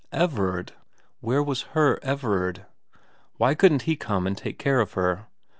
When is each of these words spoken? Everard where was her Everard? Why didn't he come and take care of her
Everard 0.11 0.71
where 1.19 1.43
was 1.43 1.61
her 1.77 1.99
Everard? 2.01 2.65
Why 3.37 3.53
didn't 3.53 3.83
he 3.83 3.95
come 3.95 4.25
and 4.25 4.35
take 4.35 4.57
care 4.57 4.79
of 4.79 4.93
her 4.93 5.27